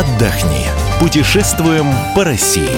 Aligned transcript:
отдохни. 0.00 0.64
Путешествуем 0.98 1.86
по 2.14 2.24
России. 2.24 2.70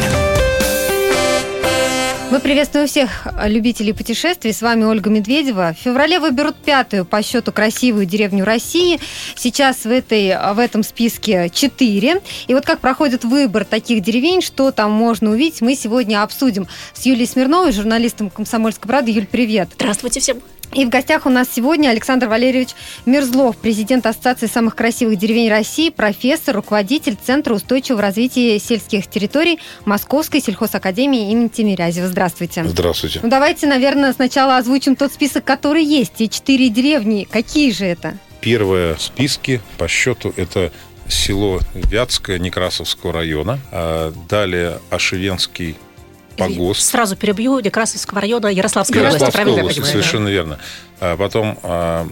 Мы 2.32 2.40
приветствуем 2.40 2.88
всех 2.88 3.28
любителей 3.44 3.92
путешествий. 3.92 4.52
С 4.52 4.60
вами 4.60 4.82
Ольга 4.82 5.08
Медведева. 5.08 5.76
В 5.78 5.80
феврале 5.80 6.18
выберут 6.18 6.56
пятую 6.56 7.04
по 7.04 7.22
счету 7.22 7.52
красивую 7.52 8.06
деревню 8.06 8.44
России. 8.44 8.98
Сейчас 9.36 9.84
в, 9.84 9.90
этой, 9.90 10.36
в 10.54 10.58
этом 10.58 10.82
списке 10.82 11.48
четыре. 11.54 12.22
И 12.48 12.54
вот 12.54 12.64
как 12.64 12.80
проходит 12.80 13.22
выбор 13.22 13.64
таких 13.64 14.02
деревень, 14.02 14.42
что 14.42 14.72
там 14.72 14.90
можно 14.90 15.30
увидеть, 15.30 15.60
мы 15.60 15.76
сегодня 15.76 16.24
обсудим 16.24 16.66
с 16.92 17.06
Юлией 17.06 17.28
Смирновой, 17.28 17.70
журналистом 17.70 18.30
«Комсомольской 18.30 18.88
правды». 18.88 19.12
Юль, 19.12 19.26
привет. 19.26 19.68
Здравствуйте 19.74 20.18
всем. 20.18 20.38
И 20.74 20.86
в 20.86 20.88
гостях 20.88 21.26
у 21.26 21.28
нас 21.28 21.48
сегодня 21.54 21.90
Александр 21.90 22.28
Валерьевич 22.28 22.70
Мерзлов, 23.04 23.58
президент 23.58 24.06
Ассоциации 24.06 24.46
самых 24.46 24.74
красивых 24.74 25.18
деревень 25.18 25.50
России, 25.50 25.90
профессор, 25.90 26.56
руководитель 26.56 27.16
Центра 27.22 27.54
устойчивого 27.54 28.00
развития 28.00 28.58
сельских 28.58 29.06
территорий 29.06 29.58
Московской 29.84 30.40
сельхозакадемии 30.40 31.30
имени 31.30 31.48
Тимирязева. 31.48 32.08
Здравствуйте. 32.08 32.64
Здравствуйте. 32.64 33.20
Ну, 33.22 33.28
давайте, 33.28 33.66
наверное, 33.66 34.14
сначала 34.14 34.56
озвучим 34.56 34.96
тот 34.96 35.12
список, 35.12 35.44
который 35.44 35.84
есть. 35.84 36.14
Те 36.14 36.28
четыре 36.28 36.70
деревни. 36.70 37.28
Какие 37.30 37.70
же 37.70 37.84
это? 37.84 38.16
Первое 38.40 38.94
в 38.94 39.02
списке 39.02 39.60
по 39.76 39.88
счету 39.88 40.32
это 40.36 40.72
село 41.06 41.60
Вятское 41.74 42.38
Некрасовского 42.38 43.12
района. 43.12 43.58
А 43.70 44.12
далее 44.26 44.78
Ашевенский 44.88 45.76
погост. 46.36 46.82
Сразу 46.82 47.16
перебью, 47.16 47.58
Некрасовского 47.60 48.20
района 48.20 48.46
Ярославской, 48.48 48.98
Ярославской 48.98 49.28
области, 49.28 49.36
правильно 49.36 49.60
области, 49.62 49.78
я 49.78 49.82
понимаю? 49.84 49.92
совершенно 50.04 50.28
верно. 50.28 50.58
А 51.00 51.16
потом, 51.16 51.58
а, 51.62 52.06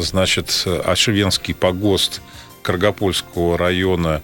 значит, 0.00 0.64
Ашевенский 0.84 1.54
погост 1.54 2.20
Каргопольского 2.62 3.56
района 3.58 4.22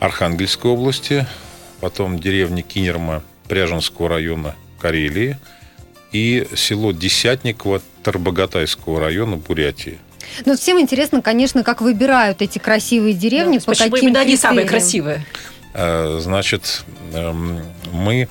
Архангельской 0.00 0.70
области, 0.70 1.26
потом 1.80 2.18
деревня 2.18 2.62
Кинерма 2.62 3.22
Пряженского 3.48 4.08
района 4.08 4.54
Карелии 4.80 5.38
и 6.12 6.46
село 6.56 6.92
Десятниково 6.92 7.80
Тарбогатайского 8.02 9.00
района 9.00 9.36
Бурятии. 9.36 9.98
Ну, 10.44 10.56
всем 10.56 10.78
интересно, 10.80 11.22
конечно, 11.22 11.64
как 11.64 11.80
выбирают 11.80 12.42
эти 12.42 12.58
красивые 12.58 13.14
деревни, 13.14 13.58
Да, 13.58 13.64
по 13.64 13.70
Почему 13.72 13.90
каким 13.92 14.08
именно 14.08 14.20
они 14.20 14.36
самые 14.36 14.66
критериям? 14.66 14.80
красивые? 14.82 15.26
А, 15.74 16.18
Значит, 16.20 16.84
эм, 17.14 17.60
мы, 17.92 18.28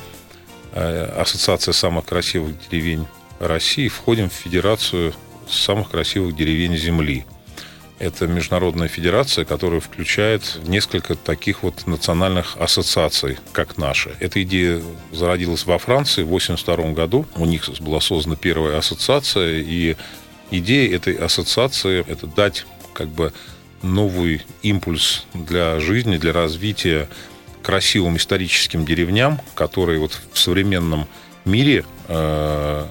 Ассоциация 0.77 1.73
самых 1.73 2.05
красивых 2.05 2.53
деревень 2.69 3.07
России, 3.39 3.87
входим 3.87 4.29
в 4.29 4.33
Федерацию 4.33 5.13
самых 5.49 5.91
красивых 5.91 6.35
деревень 6.35 6.77
Земли. 6.77 7.25
Это 7.99 8.27
международная 8.27 8.87
федерация, 8.87 9.43
которая 9.43 9.79
включает 9.79 10.59
несколько 10.67 11.15
таких 11.15 11.63
вот 11.63 11.87
национальных 11.87 12.55
ассоциаций, 12.57 13.39
как 13.53 13.77
наша. 13.77 14.11
Эта 14.19 14.43
идея 14.43 14.83
зародилась 15.11 15.65
во 15.65 15.79
Франции 15.79 16.21
в 16.21 16.27
1982 16.27 16.93
году. 16.93 17.25
У 17.35 17.45
них 17.45 17.67
была 17.79 17.99
создана 17.99 18.35
первая 18.35 18.77
ассоциация, 18.77 19.61
и 19.61 19.95
идея 20.51 20.95
этой 20.95 21.15
ассоциации– 21.15 22.05
это 22.07 22.27
дать 22.27 22.67
как 22.93 23.07
бы 23.07 23.33
новый 23.81 24.43
импульс 24.61 25.25
для 25.33 25.79
жизни, 25.79 26.17
для 26.17 26.33
развития 26.33 27.09
красивым 27.61 28.17
историческим 28.17 28.85
деревням, 28.85 29.39
которые 29.55 29.99
вот 29.99 30.19
в 30.31 30.39
современном 30.39 31.07
мире 31.45 31.85
э, 32.07 32.85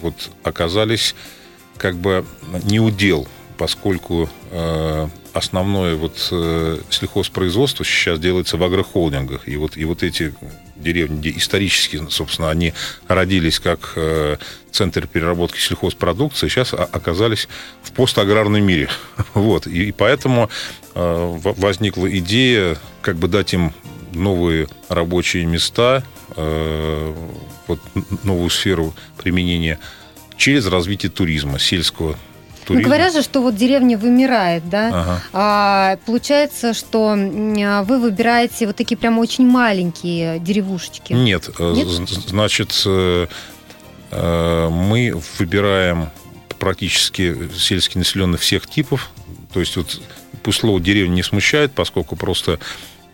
вот 0.00 0.30
оказались 0.42 1.14
как 1.76 1.96
бы 1.96 2.24
не 2.64 2.80
удел, 2.80 3.26
поскольку 3.58 4.28
э, 4.50 5.08
основное 5.32 5.96
вот 5.96 6.28
э, 6.30 6.78
сельхозпроизводство 6.90 7.84
сейчас 7.84 8.18
делается 8.18 8.56
в 8.56 8.64
агрохолдингах, 8.64 9.48
и 9.48 9.56
вот 9.56 9.76
и 9.76 9.84
вот 9.84 10.02
эти 10.02 10.34
деревни, 10.76 11.18
где 11.18 11.30
исторически, 11.30 12.00
собственно, 12.10 12.50
они 12.50 12.74
родились 13.08 13.60
как 13.60 13.92
э, 13.96 14.36
центр 14.70 15.06
переработки 15.06 15.58
сельхозпродукции, 15.58 16.48
сейчас 16.48 16.74
оказались 16.74 17.48
в 17.82 17.92
постаграрном 17.92 18.62
мире, 18.62 18.88
вот. 19.34 19.66
И, 19.66 19.88
и 19.88 19.92
поэтому 19.92 20.50
э, 20.94 21.38
возникла 21.42 22.06
идея 22.18 22.76
как 23.00 23.16
бы 23.16 23.28
дать 23.28 23.54
им 23.54 23.72
новые 24.14 24.68
рабочие 24.88 25.44
места, 25.44 26.02
э, 26.36 27.14
вот 27.66 27.80
новую 28.22 28.50
сферу 28.50 28.94
применения 29.16 29.78
через 30.36 30.66
развитие 30.66 31.10
туризма, 31.10 31.58
сельского 31.58 32.10
Ну, 32.10 32.16
туризма. 32.66 32.84
говорят 32.84 33.12
же, 33.12 33.22
что 33.22 33.42
вот 33.42 33.56
деревня 33.56 33.96
вымирает, 33.96 34.68
да? 34.68 34.88
Ага. 34.88 35.22
А, 35.32 35.96
получается, 36.06 36.74
что 36.74 37.14
а, 37.16 37.82
вы 37.84 38.00
выбираете 38.00 38.66
вот 38.66 38.76
такие 38.76 38.96
прям 38.96 39.18
очень 39.18 39.46
маленькие 39.46 40.38
деревушечки. 40.38 41.12
Нет, 41.12 41.50
э, 41.58 41.72
Нет? 41.74 41.88
значит, 41.88 42.82
э, 42.86 43.26
мы 44.10 45.14
выбираем 45.38 46.10
практически 46.58 47.48
сельские 47.56 48.00
населенные 48.00 48.38
всех 48.38 48.68
типов. 48.68 49.10
То 49.52 49.60
есть 49.60 49.76
вот 49.76 50.00
пусть 50.42 50.60
слово 50.60 50.80
деревня 50.80 51.14
не 51.14 51.22
смущает, 51.22 51.72
поскольку 51.72 52.14
просто 52.14 52.58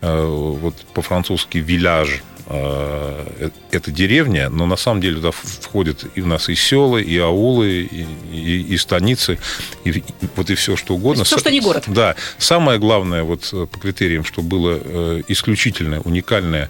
вот 0.01 0.75
по-французски 0.93 1.57
виляж 1.57 2.21
э, 2.47 3.49
это 3.71 3.91
деревня, 3.91 4.49
но 4.49 4.65
на 4.65 4.75
самом 4.77 5.01
деле 5.01 5.17
туда 5.17 5.31
входят 5.31 6.05
и 6.15 6.21
у 6.21 6.25
нас 6.25 6.49
и 6.49 6.55
села, 6.55 6.97
и 6.97 7.17
аулы, 7.17 7.81
и, 7.91 8.05
и- 8.33 8.61
и 8.73 8.77
станицы, 8.77 9.37
и, 9.83 9.89
и 9.89 10.03
вот 10.35 10.49
и 10.49 10.55
все 10.55 10.75
что 10.75 10.95
угодно. 10.95 11.23
Всё, 11.25 11.37
что 11.37 11.51
не 11.51 11.61
город. 11.61 11.83
Да. 11.87 12.15
Самое 12.37 12.79
главное 12.79 13.23
вот 13.23 13.49
э, 13.53 13.65
по 13.71 13.77
критериям, 13.79 14.23
что 14.23 14.41
было 14.41 14.79
э, 14.83 15.21
исключительное, 15.27 15.99
уникальное 15.99 16.69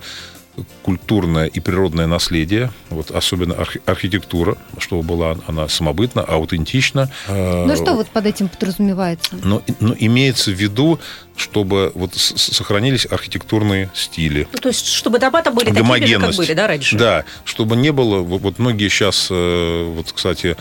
культурное 0.83 1.45
и 1.45 1.59
природное 1.59 2.07
наследие, 2.07 2.71
вот 2.89 3.11
особенно 3.11 3.53
архи- 3.53 3.81
архитектура, 3.85 4.57
чтобы 4.77 5.03
была 5.03 5.37
она 5.47 5.67
самобытна, 5.67 6.21
аутентична. 6.21 7.09
Э, 7.27 7.65
Ну 7.65 7.75
что 7.75 7.93
вот 7.95 8.07
под 8.09 8.25
этим 8.25 8.47
подразумевается? 8.49 9.35
но, 9.43 9.61
но 9.79 9.95
имеется 9.97 10.51
в 10.51 10.55
виду, 10.55 10.99
чтобы 11.35 11.91
вот 11.95 12.13
сохранились 12.15 13.05
архитектурные 13.09 13.89
стили, 13.93 14.47
Ну, 14.51 14.59
то 14.59 14.69
есть, 14.69 14.87
чтобы 14.87 15.19
там 15.19 15.31
были 15.31 15.41
такими 15.43 15.65
же, 15.65 15.73
как 15.73 15.83
гомогенность. 15.83 16.37
были, 16.37 16.53
да, 16.53 16.67
раньше? 16.67 16.97
Да, 16.97 17.25
чтобы 17.45 17.75
не 17.75 17.91
было... 17.91 18.19
Вот, 18.19 18.59
многие 18.59 18.89
сейчас, 18.89 19.27
вот, 19.29 20.11
кстати, 20.11 20.57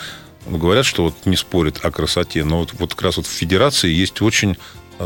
ну, 0.46 0.56
говорят, 0.58 0.86
что 0.86 1.04
вот 1.04 1.14
не 1.26 1.36
спорят 1.36 1.84
о 1.84 1.90
красоте, 1.90 2.44
но 2.44 2.60
вот, 2.60 2.72
вот 2.78 2.94
как 2.94 3.02
раз 3.02 3.16
вот 3.16 3.26
в 3.26 3.30
Федерации 3.30 3.90
есть 3.90 4.22
очень 4.22 4.52
э, 4.52 4.56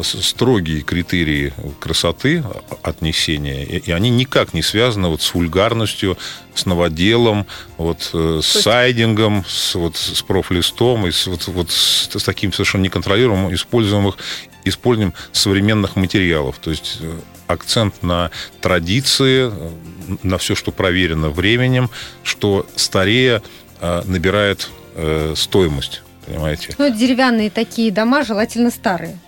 строгие 0.02 0.80
критерии 0.80 1.52
красоты 1.78 2.42
а, 2.44 2.62
отнесения, 2.82 3.64
и, 3.64 3.90
они 3.90 4.10
никак 4.10 4.54
не 4.54 4.62
связаны 4.62 5.08
вот 5.08 5.22
с 5.22 5.34
вульгарностью, 5.34 6.16
с 6.54 6.66
новоделом, 6.66 7.46
вот, 7.76 8.10
э, 8.12 8.40
с 8.42 8.62
сайдингом, 8.62 9.44
с, 9.46 9.74
вот, 9.74 9.96
с 9.96 10.22
профлистом, 10.22 11.06
и 11.06 11.10
с, 11.10 11.26
вот, 11.26 11.46
вот 11.48 11.70
с, 11.70 12.08
с 12.10 12.22
таким 12.22 12.52
совершенно 12.52 12.82
неконтролируемым 12.82 13.54
используемых, 13.54 14.16
использованием 14.64 15.14
современных 15.32 15.96
материалов. 15.96 16.58
То 16.58 16.70
есть 16.70 16.98
э, 17.00 17.18
акцент 17.46 18.02
на 18.02 18.30
традиции, 18.60 19.50
э, 19.52 20.16
на 20.22 20.38
все, 20.38 20.54
что 20.54 20.72
проверено 20.72 21.30
временем, 21.30 21.90
что 22.22 22.66
старее 22.76 23.42
э, 23.80 24.02
набирает 24.06 24.70
э, 24.94 25.34
стоимость. 25.36 26.02
Понимаете? 26.26 26.74
Ну, 26.78 26.88
деревянные 26.88 27.50
такие 27.50 27.90
дома, 27.90 28.24
желательно 28.24 28.70
старые. 28.70 29.18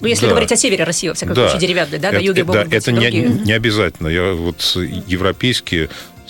Ну, 0.00 0.06
если 0.08 0.24
Да. 0.26 0.30
говорить 0.30 0.50
о 0.52 0.56
севере 0.56 0.84
России, 0.84 1.08
во 1.08 1.14
всяком 1.14 1.34
Да. 1.34 1.48
случае, 1.50 1.66
деревянные, 1.68 1.98
да, 2.00 2.10
на 2.12 2.16
Это- 2.16 2.24
юге 2.24 2.44
да, 2.44 2.52
могут 2.52 2.68
быть 2.68 2.74
это 2.82 2.92
не, 2.92 3.00
другие. 3.00 3.28
не 3.28 3.52
обязательно. 3.52 4.08
Я 4.08 4.32
вот 4.32 4.60
европейские 5.06 5.88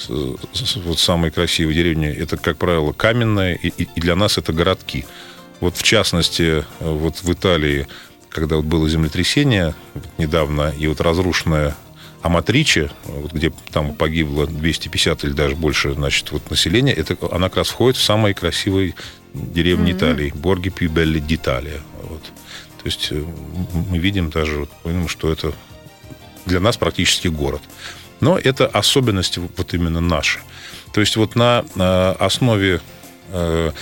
вот 0.09 0.99
самые 0.99 1.31
красивые 1.31 1.75
деревни, 1.75 2.09
это, 2.09 2.37
как 2.37 2.57
правило, 2.57 2.93
каменные, 2.93 3.57
и, 3.57 3.69
и- 3.69 4.01
для 4.01 4.17
нас 4.17 4.39
это 4.39 4.53
городки. 4.53 5.05
Вот 5.61 5.77
в 5.77 5.83
частности, 5.83 6.65
вот 6.81 7.23
в 7.23 7.33
Италии, 7.33 7.87
когда 8.31 8.57
вот 8.57 8.65
было 8.65 8.89
землетрясение 8.89 9.75
вот 9.95 10.05
недавно, 10.19 10.73
и 10.79 10.87
вот 10.87 11.01
разрушенная 11.01 11.77
Аматриче, 12.23 12.91
вот 13.05 13.33
где 13.33 13.53
там 13.73 13.95
погибло 13.95 14.47
250 14.47 15.25
или 15.25 15.33
даже 15.33 15.55
больше, 15.57 15.93
значит, 15.95 16.33
вот 16.33 16.51
населения, 16.51 16.93
это, 16.93 17.17
она 17.31 17.49
как 17.49 17.59
раз 17.59 17.69
входит 17.69 17.97
в 17.99 18.03
самые 18.03 18.35
красивые 18.35 18.95
деревни 19.35 19.93
Италии. 19.93 20.33
Борги 20.35 20.69
Пибелли 20.71 21.21
d'Italia. 21.21 21.81
Вот. 22.03 22.23
То 22.83 22.87
есть 22.87 23.09
э, 23.11 23.23
мы 23.91 23.99
видим 23.99 24.31
даже, 24.31 24.67
что 25.07 25.31
это 25.31 25.53
для 26.47 26.61
нас 26.61 26.77
практически 26.77 27.29
город. 27.29 27.63
Но 28.21 28.39
это 28.39 28.67
особенности 28.67 29.39
вот 29.39 29.75
именно 29.75 30.01
наши. 30.01 30.41
То 30.93 31.01
есть 31.01 31.17
вот 31.17 31.37
на 31.37 31.65
основе 32.19 32.81
э, 33.29 33.73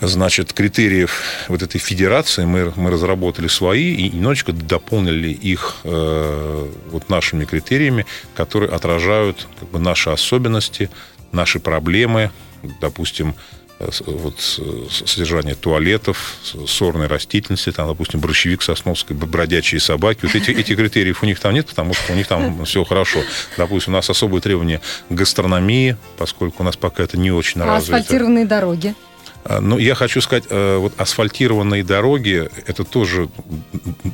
значит, 0.00 0.52
критериев 0.52 1.22
вот 1.48 1.62
этой 1.62 1.78
федерации 1.78 2.44
мы, 2.44 2.72
мы 2.76 2.90
разработали 2.90 3.48
свои 3.48 3.94
и 3.94 4.10
немножечко 4.10 4.52
дополнили 4.52 5.28
их 5.28 5.78
э, 5.84 6.68
вот 6.90 7.08
нашими 7.08 7.44
критериями, 7.44 8.06
которые 8.34 8.70
отражают 8.70 9.46
как 9.58 9.68
бы, 9.70 9.78
наши 9.78 10.10
особенности, 10.10 10.90
наши 11.32 11.60
проблемы, 11.60 12.30
допустим, 12.80 13.34
вот, 14.06 14.40
содержание 14.90 15.54
туалетов, 15.54 16.36
сорной 16.66 17.06
растительности, 17.06 17.72
там, 17.72 17.88
допустим, 17.88 18.20
борщевик 18.20 18.62
сосновской, 18.62 19.16
бродячие 19.16 19.80
собаки. 19.80 20.20
Вот 20.22 20.34
эти, 20.34 20.50
эти 20.50 20.74
критериев 20.74 21.22
у 21.22 21.26
них 21.26 21.40
там 21.40 21.54
нет, 21.54 21.66
потому 21.66 21.94
что 21.94 22.12
у 22.12 22.16
них 22.16 22.26
там 22.26 22.64
все 22.64 22.84
хорошо. 22.84 23.20
Допустим, 23.56 23.94
у 23.94 23.96
нас 23.96 24.10
особые 24.10 24.42
требования 24.42 24.80
к 25.08 25.12
гастрономии, 25.12 25.96
поскольку 26.18 26.62
у 26.62 26.66
нас 26.66 26.76
пока 26.76 27.04
это 27.04 27.18
не 27.18 27.30
очень 27.30 27.60
а 27.62 27.66
развито. 27.66 27.96
асфальтированные 27.96 28.44
дороги? 28.44 28.94
А, 29.44 29.60
ну, 29.60 29.78
я 29.78 29.94
хочу 29.94 30.20
сказать, 30.20 30.44
э, 30.50 30.76
вот 30.76 31.00
асфальтированные 31.00 31.82
дороги– 31.82 32.48
это 32.66 32.84
тоже 32.84 33.28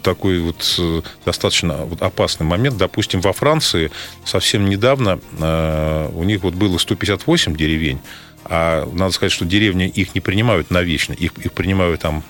такой 0.03 0.41
вот 0.41 0.77
э, 0.79 1.03
достаточно 1.25 1.89
опасный 2.01 2.47
момент. 2.47 2.77
Допустим, 2.77 3.21
во 3.21 3.33
Франции 3.33 3.91
совсем 4.25 4.67
недавно 4.67 5.21
э, 5.39 6.11
у 6.15 6.23
них 6.23 6.43
вот 6.43 6.55
было 6.55 6.79
158 6.79 7.57
деревень, 7.57 8.01
а 8.45 8.89
надо 8.93 9.13
сказать, 9.13 9.33
что 9.33 9.45
деревни 9.45 9.89
их 9.89 10.15
не 10.15 10.21
принимают 10.21 10.71
навечно, 10.71 11.13
их, 11.13 11.33
их 11.39 11.53
принимают 11.53 12.03
там 12.03 12.23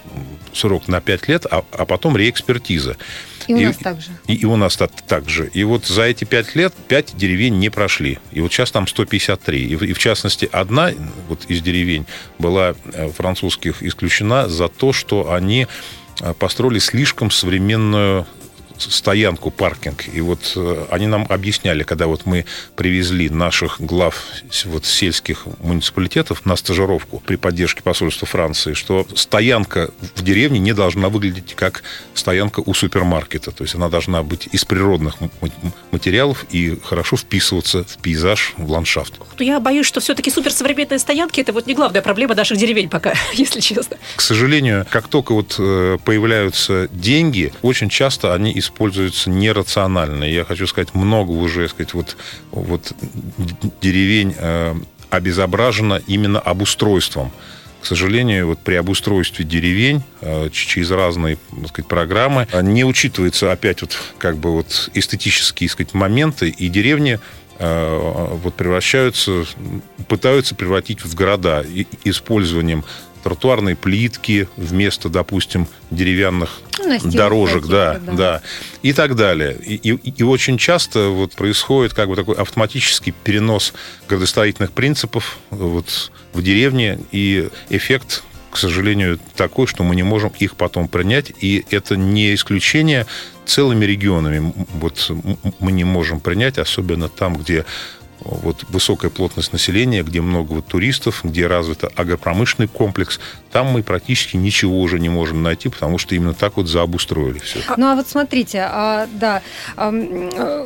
срок 0.54 0.88
на 0.88 1.00
5 1.00 1.28
лет, 1.28 1.46
а, 1.50 1.64
а 1.72 1.84
потом 1.84 2.16
реэкспертиза. 2.16 2.96
И 3.46 3.54
у 3.54 3.58
и, 3.58 3.64
нас 3.66 3.76
так 3.76 4.00
же. 4.00 4.10
И, 4.26 4.34
и 4.34 4.44
у 4.44 4.56
нас 4.56 4.76
так, 4.76 4.90
так 5.06 5.28
же. 5.28 5.50
И 5.52 5.64
вот 5.64 5.86
за 5.86 6.02
эти 6.02 6.24
пять 6.24 6.54
лет 6.54 6.74
пять 6.88 7.16
деревень 7.16 7.58
не 7.58 7.70
прошли. 7.70 8.18
И 8.32 8.40
вот 8.40 8.52
сейчас 8.52 8.70
там 8.70 8.86
153. 8.86 9.64
И, 9.64 9.72
и 9.72 9.92
в 9.92 9.98
частности, 9.98 10.48
одна 10.50 10.90
вот 11.28 11.44
из 11.48 11.62
деревень 11.62 12.06
была 12.38 12.74
э, 12.92 13.08
французских 13.10 13.82
исключена 13.82 14.48
за 14.48 14.68
то, 14.68 14.92
что 14.92 15.32
они 15.32 15.66
э, 16.20 16.34
построили 16.34 16.78
слишком 16.78 17.30
современную 17.30 18.26
стоянку, 18.82 19.50
паркинг. 19.50 20.08
И 20.12 20.20
вот 20.20 20.52
э, 20.56 20.86
они 20.90 21.06
нам 21.06 21.26
объясняли, 21.28 21.82
когда 21.82 22.06
вот 22.06 22.26
мы 22.26 22.44
привезли 22.76 23.28
наших 23.28 23.80
глав 23.80 24.24
вот 24.64 24.84
сельских 24.84 25.46
муниципалитетов 25.60 26.44
на 26.46 26.56
стажировку 26.56 27.22
при 27.24 27.36
поддержке 27.36 27.82
посольства 27.82 28.26
Франции, 28.26 28.74
что 28.74 29.06
стоянка 29.14 29.90
в 30.14 30.22
деревне 30.22 30.58
не 30.58 30.72
должна 30.72 31.08
выглядеть 31.08 31.54
как 31.54 31.82
стоянка 32.14 32.60
у 32.64 32.74
супермаркета. 32.74 33.50
То 33.50 33.64
есть 33.64 33.74
она 33.74 33.88
должна 33.88 34.22
быть 34.22 34.48
из 34.52 34.64
природных 34.64 35.16
материалов 35.90 36.44
и 36.50 36.78
хорошо 36.82 37.16
вписываться 37.16 37.84
в 37.84 37.98
пейзаж, 37.98 38.54
в 38.56 38.70
ландшафт. 38.70 39.14
Я 39.38 39.60
боюсь, 39.60 39.86
что 39.86 40.00
все-таки 40.00 40.30
суперсовременные 40.30 40.98
стоянки 40.98 41.40
это 41.40 41.52
вот 41.52 41.66
не 41.66 41.74
главная 41.74 42.02
проблема 42.02 42.34
наших 42.34 42.58
деревень 42.58 42.88
пока, 42.88 43.14
если 43.34 43.60
честно. 43.60 43.96
К 44.16 44.20
сожалению, 44.20 44.86
как 44.90 45.08
только 45.08 45.32
вот 45.32 45.56
э, 45.58 45.98
появляются 46.04 46.88
деньги, 46.92 47.52
очень 47.62 47.88
часто 47.88 48.34
они 48.34 48.52
из 48.52 48.65
используются 48.66 49.30
нерационально. 49.30 50.24
Я 50.24 50.44
хочу 50.44 50.66
сказать, 50.66 50.94
много 50.94 51.30
уже, 51.30 51.68
сказать, 51.68 51.94
вот, 51.94 52.16
вот 52.50 52.92
деревень 53.80 54.34
э, 54.36 54.74
обезображено 55.10 56.00
именно 56.06 56.40
обустройством. 56.40 57.32
К 57.80 57.86
сожалению, 57.86 58.48
вот 58.48 58.58
при 58.58 58.74
обустройстве 58.74 59.44
деревень 59.44 60.02
э, 60.20 60.48
через 60.50 60.90
разные 60.90 61.38
так 61.50 61.68
сказать, 61.68 61.88
программы 61.88 62.48
э, 62.50 62.62
не 62.62 62.84
учитывается 62.84 63.52
опять 63.52 63.82
вот 63.82 63.96
как 64.18 64.38
бы 64.38 64.50
вот 64.52 64.90
эстетические 64.94 65.68
сказать, 65.70 65.94
моменты, 65.94 66.48
и 66.48 66.68
деревни 66.68 67.20
э, 67.58 68.28
вот 68.42 68.54
превращаются, 68.54 69.44
пытаются 70.08 70.56
превратить 70.56 71.04
в 71.04 71.14
города 71.14 71.64
использованием 72.02 72.84
тротуарной 73.26 73.74
плитки 73.74 74.48
вместо, 74.56 75.08
допустим, 75.08 75.66
деревянных 75.90 76.60
ну, 76.78 77.10
дорожек, 77.10 77.66
да, 77.66 77.98
да, 77.98 78.12
да, 78.12 78.42
и 78.82 78.92
так 78.92 79.16
далее. 79.16 79.56
И, 79.66 79.74
и, 79.74 80.10
и 80.10 80.22
очень 80.22 80.58
часто 80.58 81.08
вот 81.08 81.32
происходит 81.32 81.92
как 81.92 82.08
бы 82.08 82.14
такой 82.14 82.36
автоматический 82.36 83.10
перенос 83.10 83.74
градостроительных 84.08 84.70
принципов 84.70 85.38
вот 85.50 86.12
в 86.34 86.40
деревне, 86.40 87.00
и 87.10 87.48
эффект 87.68 88.22
к 88.52 88.58
сожалению, 88.58 89.18
такой, 89.34 89.66
что 89.66 89.82
мы 89.84 89.94
не 89.94 90.02
можем 90.02 90.32
их 90.38 90.56
потом 90.56 90.88
принять. 90.88 91.30
И 91.42 91.66
это 91.70 91.94
не 91.94 92.34
исключение 92.34 93.06
целыми 93.44 93.84
регионами. 93.84 94.54
Вот 94.80 95.12
мы 95.58 95.72
не 95.72 95.84
можем 95.84 96.20
принять, 96.20 96.56
особенно 96.56 97.10
там, 97.10 97.36
где 97.36 97.66
вот 98.26 98.64
высокая 98.68 99.10
плотность 99.10 99.52
населения, 99.52 100.02
где 100.02 100.20
много 100.20 100.52
вот 100.52 100.66
туристов, 100.66 101.20
где 101.24 101.46
развит 101.46 101.84
агропромышленный 101.84 102.68
комплекс, 102.68 103.20
там 103.52 103.66
мы 103.66 103.82
практически 103.82 104.36
ничего 104.36 104.80
уже 104.80 104.98
не 104.98 105.08
можем 105.08 105.42
найти, 105.42 105.68
потому 105.68 105.98
что 105.98 106.14
именно 106.14 106.34
так 106.34 106.56
вот 106.56 106.68
заобустроили 106.68 107.38
все. 107.38 107.60
Ну 107.76 107.86
а 107.86 107.94
вот 107.94 108.08
смотрите, 108.08 108.66
а, 108.68 109.08
да, 109.12 109.42
а, 109.76 109.90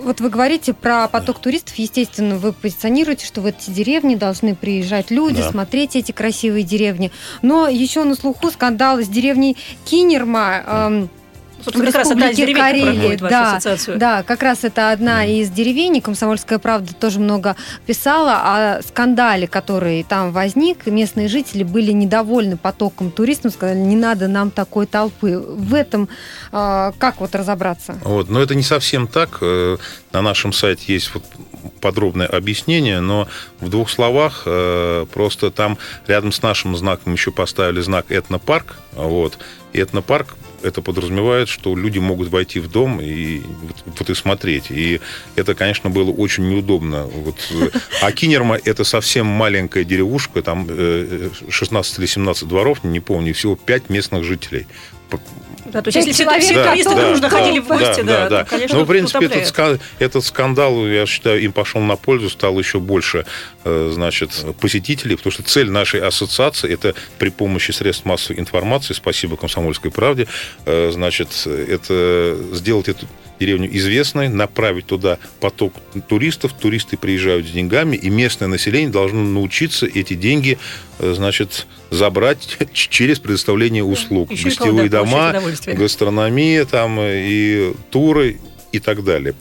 вот 0.03 0.21
вы 0.21 0.31
говорите 0.31 0.73
про 0.73 1.09
поток 1.09 1.41
туристов, 1.41 1.77
естественно, 1.77 2.37
вы 2.37 2.53
позиционируете, 2.53 3.27
что 3.27 3.41
в 3.41 3.47
эти 3.47 3.71
деревни 3.71 4.15
должны 4.15 4.55
приезжать 4.55 5.11
люди, 5.11 5.43
да. 5.43 5.51
смотреть 5.51 5.97
эти 5.97 6.13
красивые 6.13 6.65
деревни, 6.65 7.13
но 7.43 7.69
еще 7.69 8.05
на 8.05 8.15
слуху 8.15 8.51
скандал 8.51 9.01
с 9.01 9.09
деревней 9.09 9.57
Кинерма. 9.85 10.63
Да 10.67 11.09
Собственно, 11.63 11.87
как 11.87 11.95
раз 11.95 12.11
одна 12.11 12.31
из 12.31 12.37
деревень, 12.37 12.57
Карелии, 12.57 13.17
да, 13.17 13.57
ассоциацию. 13.57 13.99
Да, 13.99 14.23
как 14.23 14.43
раз 14.43 14.65
это 14.65 14.91
одна 14.93 15.27
mm. 15.27 15.41
из 15.41 15.51
деревень. 15.51 16.01
Комсомольская 16.01 16.59
правда 16.59 16.95
тоже 16.95 17.21
много 17.21 17.57
писала 17.87 18.41
о 18.43 18.83
скандале, 18.83 19.47
который 19.47 20.03
там 20.03 20.33
возник. 20.33 20.87
Местные 20.87 21.29
жители 21.29 21.63
были 21.63 21.93
недовольны 21.93 22.57
потоком 22.57 23.11
туристов, 23.11 23.53
сказали, 23.53 23.79
не 23.79 23.97
надо 23.97 24.29
нам 24.29 24.51
такой 24.51 24.87
толпы. 24.87 25.39
В 25.39 25.75
этом 25.75 26.09
э, 26.53 26.93
как 26.99 27.21
вот 27.21 27.35
разобраться? 27.35 27.99
Вот, 28.03 28.29
но 28.29 28.41
это 28.41 28.55
не 28.55 28.63
совсем 28.63 29.07
так. 29.07 29.39
Э, 29.41 29.77
на 30.13 30.23
нашем 30.23 30.53
сайте 30.53 30.93
есть 30.93 31.13
вот 31.15 31.25
подробное 31.81 32.27
объяснение, 32.27 33.01
но 33.01 33.29
в 33.61 33.69
двух 33.69 33.91
словах 33.91 34.43
э, 34.47 35.07
просто 35.13 35.51
там 35.51 35.79
рядом 36.07 36.33
с 36.33 36.43
нашим 36.43 36.77
знаком 36.77 37.13
еще 37.13 37.31
поставили 37.31 37.81
знак 37.81 38.11
этнопарк. 38.11 38.77
Вот. 38.93 39.39
И 39.73 39.79
этнопарк 39.79 40.37
это 40.63 40.83
подразумевает, 40.83 41.49
что 41.49 41.77
люди 41.77 41.99
могут 41.99 42.29
войти 42.29 42.61
в 42.61 42.71
дом 42.71 43.01
и 43.01 43.43
вот 43.99 44.11
и 44.11 44.15
смотреть. 44.15 44.71
И 44.71 45.01
это, 45.37 45.55
конечно, 45.55 45.91
было 45.91 46.11
очень 46.11 46.49
неудобно. 46.49 47.05
Вот, 47.05 47.37
э, 47.51 47.71
а 48.03 48.13
Кинерма– 48.13 48.59
это 48.65 48.85
совсем 48.85 49.27
маленькая 49.27 49.85
деревушка, 49.85 50.43
там 50.43 50.67
16 51.49 51.99
э, 51.99 52.01
или 52.01 52.07
17 52.07 52.49
дворов, 52.49 52.85
не 52.85 53.01
помню, 53.01 53.35
всего 53.35 53.57
5 53.57 53.91
местных 53.91 54.25
жителей. 54.25 54.67
Да, 55.71 55.83
то 55.83 55.89
есть, 55.89 56.07
если 56.07 56.25
человек, 56.25 56.45
все 56.45 56.55
туристы 56.55 56.95
да, 56.95 57.07
дружно 57.07 57.29
да, 57.29 57.31
ходили 57.31 57.59
в 57.59 57.67
гости, 57.67 58.01
да, 58.01 58.03
да, 58.03 58.29
да, 58.29 58.45
то, 58.45 58.51
конечно, 58.51 58.79
Ну, 58.79 58.85
в 58.85 58.89
принципе, 58.89 59.27
этот, 59.27 59.81
этот 59.99 60.25
скандал, 60.25 60.87
я 60.87 61.07
считаю, 61.07 61.41
им 61.43 61.53
пошел 61.53 61.81
на 61.81 61.97
пользу, 61.97 62.31
стало 62.31 62.59
еще 62.59 62.81
больше, 62.81 63.27
э, 63.65 63.91
значит, 63.93 64.31
посетителей, 64.61 65.17
потому 65.17 65.33
что 65.33 65.43
цель 65.43 65.71
нашей 65.71 66.01
ассоциации– 66.01 66.73
это 66.73 66.95
при 67.19 67.31
помощи 67.31 67.71
средств 67.73 68.05
массовой 68.05 68.41
информации, 68.41 68.95
спасибо 68.95 69.37
«Комсомольской 69.37 69.91
правде», 69.91 70.27
э, 70.67 70.91
значит, 70.93 71.29
это 71.47 72.37
сделать 72.53 72.89
эту 72.89 73.07
деревню 73.41 73.75
известной, 73.77 74.29
направить 74.29 74.87
туда 74.87 75.19
поток 75.41 75.75
туристов, 76.09 76.53
туристы 76.53 76.97
приезжают 76.97 77.47
с 77.47 77.51
деньгами, 77.51 77.97
и 77.97 78.11
местное 78.11 78.49
население 78.49 78.91
должно 78.91 79.23
научиться 79.25 79.87
эти 79.87 80.15
деньги, 80.15 80.59
э, 80.99 81.15
значит, 81.15 81.67
забрать 81.91 82.59
через 82.73 83.19
предоставление 83.19 83.83
услуг. 83.83 84.31
Еще 84.31 84.51
Гостевые 84.51 84.91
дома, 84.91 85.35
гастрономия 85.67 86.65
там, 86.67 86.99
и 87.01 87.73
туры 87.91 88.39
и 88.73 88.79
так 88.79 89.03
далее. 89.03 89.35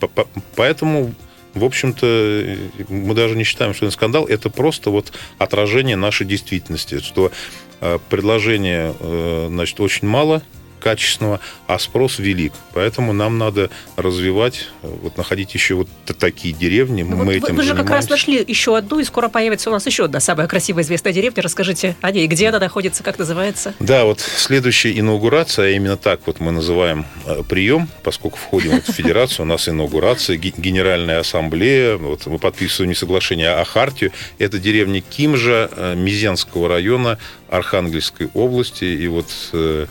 Поэтому 0.56 1.14
в 1.52 1.64
общем-то, 1.64 2.56
мы 2.88 3.14
даже 3.14 3.36
не 3.36 3.42
считаем, 3.42 3.74
что 3.74 3.86
это 3.86 3.92
скандал, 3.92 4.24
это 4.24 4.50
просто 4.50 4.90
вот 4.90 5.12
отражение 5.38 5.96
нашей 5.96 6.24
действительности, 6.24 7.00
что 7.00 7.32
э, 7.80 7.98
предложения, 8.08 8.94
э, 9.00 9.48
значит, 9.50 9.80
очень 9.80 10.06
мало, 10.06 10.42
качественного, 10.80 11.40
а 11.66 11.78
спрос 11.78 12.18
велик. 12.18 12.52
Поэтому 12.74 13.12
нам 13.12 13.38
надо 13.38 13.70
развивать, 13.96 14.68
вот 14.82 15.16
находить 15.16 15.54
еще 15.54 15.74
вот 15.74 15.88
такие 16.18 16.52
деревни. 16.54 17.02
Ну, 17.02 17.16
Мы 17.16 17.24
вот 17.24 17.34
этим 17.34 17.54
вы, 17.54 17.62
вы 17.62 17.62
же 17.62 17.74
как 17.74 17.90
раз 17.90 18.08
нашли 18.08 18.44
еще 18.46 18.76
одну, 18.76 18.98
и 18.98 19.04
скоро 19.04 19.28
появится 19.28 19.70
у 19.70 19.72
нас 19.72 19.86
еще 19.86 20.04
одна 20.04 20.20
самая 20.20 20.48
красивая 20.48 20.82
известная 20.82 21.12
деревня. 21.12 21.42
Расскажите 21.42 21.96
о 22.00 22.10
ней, 22.10 22.26
где 22.26 22.48
она 22.48 22.58
находится, 22.58 23.02
как 23.02 23.18
называется? 23.18 23.74
Да, 23.78 24.04
вот 24.04 24.20
следующая 24.20 24.98
инаугурация, 24.98 25.66
а 25.66 25.70
именно 25.70 25.96
так 25.96 26.20
вот 26.26 26.40
мы 26.40 26.50
называем 26.50 27.06
э, 27.26 27.42
прием, 27.48 27.88
поскольку 28.02 28.38
входим 28.38 28.80
в 28.80 28.84
федерацию, 28.84 29.44
у 29.44 29.48
нас 29.48 29.68
инаугурация, 29.68 30.36
генеральная 30.36 31.20
ассамблея, 31.20 31.96
вот 31.96 32.26
мы 32.26 32.38
подписываем 32.38 32.90
не 32.90 32.94
соглашение, 32.96 33.50
а 33.50 33.64
хартию. 33.64 34.12
Это 34.38 34.58
деревня 34.58 35.00
Кимжа 35.00 35.70
э, 35.70 35.94
Мизенского 35.94 36.68
района 36.68 37.18
Архангельской 37.48 38.28
области. 38.34 38.84
И 38.84 39.06
вот 39.08 39.26
э, 39.52 39.86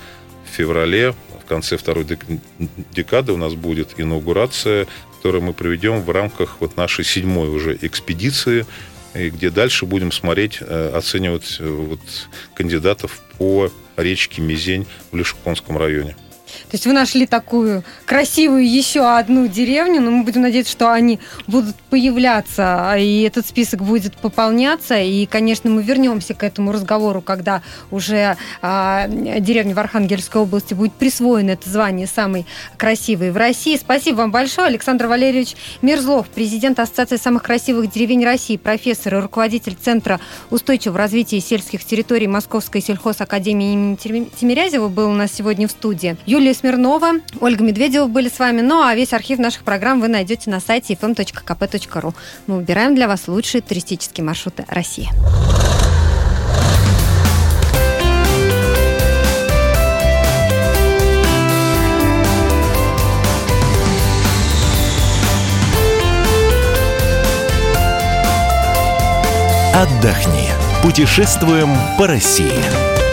в 0.50 0.56
феврале, 0.56 1.14
в 1.42 1.46
конце 1.48 1.78
второй 1.78 2.06
декады 2.94 3.34
у 3.34 3.38
нас 3.38 3.54
будет 3.54 4.00
инаугурация, 4.00 4.88
которую 5.18 5.44
мы 5.44 5.54
проведем 5.54 6.02
в 6.02 6.10
рамках 6.10 6.58
вот 6.60 6.78
нашей 6.78 7.06
седьмой 7.06 7.50
уже 7.50 7.78
экспедиции, 7.82 8.66
и 9.14 9.30
где 9.30 9.50
дальше 9.50 9.86
будем 9.86 10.12
смотреть, 10.12 10.60
э, 10.62 10.92
оценивать 10.96 11.58
э, 11.60 11.68
вот 11.68 12.00
кандидатов 12.54 13.22
по 13.38 13.72
речке 13.98 14.42
Мизень 14.42 14.86
в 15.12 15.18
Лешуконском 15.18 15.78
районе. 15.78 16.16
То 16.70 16.76
есть 16.76 16.86
вы 16.86 16.94
нашли 16.94 17.26
такую 17.26 17.84
красивую 18.06 18.70
еще 18.70 19.02
одну 19.02 19.48
деревню, 19.48 20.02
но 20.02 20.12
мы 20.12 20.24
будем 20.24 20.42
надеяться, 20.42 20.72
что 20.72 20.92
они 20.92 21.20
будут 21.48 21.76
появляться, 21.90 22.96
и 22.98 23.22
этот 23.22 23.48
список 23.48 23.82
будет 23.84 24.16
пополняться. 24.16 25.00
И, 25.00 25.26
конечно, 25.26 25.70
мы 25.70 25.84
вернемся 25.84 26.34
к 26.34 26.44
этому 26.44 26.72
разговору, 26.72 27.22
когда 27.22 27.62
уже 27.92 28.38
а, 28.62 29.08
деревня 29.08 29.76
в 29.76 29.80
Архангельской 29.80 30.42
области 30.42 30.74
будет 30.74 30.94
присвоено 30.94 31.52
это 31.52 31.70
звание 31.70 32.08
самой 32.08 32.46
красивой 32.78 33.32
в 33.32 33.38
России. 33.38 33.78
Спасибо 33.78 34.18
вам 34.18 34.32
большое, 34.32 34.68
Александр 34.68 35.08
Валерьевич 35.08 35.56
Мерзлов, 35.82 36.28
президент 36.28 36.80
Ассоциации 36.80 37.18
самых 37.18 37.44
красивых 37.44 37.92
деревень 37.92 38.24
России, 38.24 38.58
профессор 38.58 39.16
и 39.16 39.20
руководитель 39.20 39.76
Центра 39.76 40.20
устойчивого 40.50 40.98
развития 40.98 41.40
сельских 41.40 41.84
территорий 41.86 42.28
Московской 42.28 42.82
сельхозакадемии 42.82 43.74
имени 43.74 43.96
Тимирязева 44.40 44.88
был 44.88 45.10
у 45.10 45.14
нас 45.14 45.32
сегодня 45.32 45.68
в 45.68 45.72
студии. 45.72 46.18
Юлия 46.40 46.54
Смирнова, 46.54 47.16
Ольга 47.42 47.66
Медведева 47.66 48.08
были 48.08 48.30
с 48.30 48.40
вами. 48.40 48.62
Ну 48.62 48.82
а 48.82 48.96
весь 48.96 49.12
архив 49.12 49.40
наших 49.40 49.64
программ 49.64 50.00
вы 50.00 50.08
найдете 50.08 50.50
на 50.50 50.62
сайте 50.62 50.94
fm.kp.ru. 50.94 52.14
Мы 52.48 52.56
выбираем 52.56 52.96
для 52.96 53.10
вас 53.10 53.28
лучшие 53.28 53.62
туристические 53.62 54.24
маршруты 54.24 54.64
России. 54.70 55.10
Отдохни. 69.76 70.48
Путешествуем 70.84 71.76
по 71.98 72.08
России. 72.08 73.09